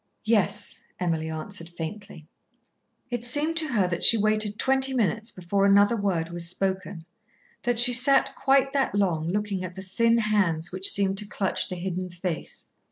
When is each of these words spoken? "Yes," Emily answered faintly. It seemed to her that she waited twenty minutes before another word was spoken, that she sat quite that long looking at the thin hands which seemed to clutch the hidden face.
"Yes," 0.25 0.81
Emily 0.99 1.29
answered 1.29 1.69
faintly. 1.69 2.25
It 3.11 3.23
seemed 3.23 3.55
to 3.57 3.67
her 3.73 3.87
that 3.87 4.03
she 4.03 4.17
waited 4.17 4.57
twenty 4.57 4.95
minutes 4.95 5.31
before 5.31 5.63
another 5.63 5.95
word 5.95 6.29
was 6.31 6.49
spoken, 6.49 7.05
that 7.61 7.79
she 7.79 7.93
sat 7.93 8.33
quite 8.33 8.73
that 8.73 8.95
long 8.95 9.27
looking 9.27 9.63
at 9.63 9.75
the 9.75 9.83
thin 9.83 10.17
hands 10.17 10.71
which 10.71 10.89
seemed 10.89 11.19
to 11.19 11.27
clutch 11.27 11.69
the 11.69 11.75
hidden 11.75 12.09
face. 12.09 12.71